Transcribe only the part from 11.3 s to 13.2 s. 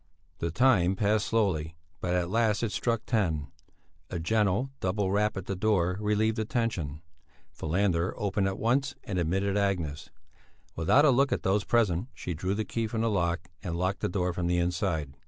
at those present she drew the key from the